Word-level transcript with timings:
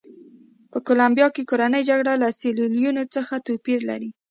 په 0.71 0.77
کولمبیا 0.87 1.27
کې 1.35 1.47
کورنۍ 1.49 1.81
جګړه 1.89 2.13
له 2.23 2.29
سیریلیون 2.39 2.97
څخه 3.15 3.33
توپیر 3.47 3.79
لري. 3.89 4.09